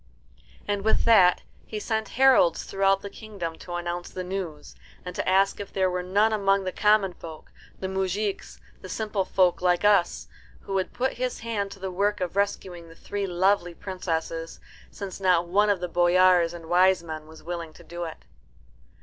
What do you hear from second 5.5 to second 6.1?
if there were